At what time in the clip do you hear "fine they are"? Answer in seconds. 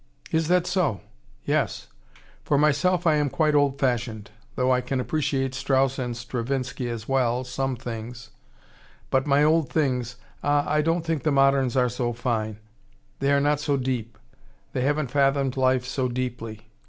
12.13-13.39